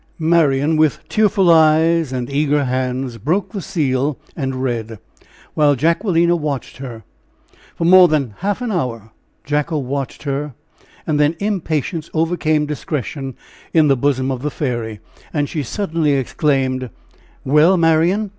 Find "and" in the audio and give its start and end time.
2.11-2.27, 4.35-4.63, 11.05-11.19, 15.35-15.47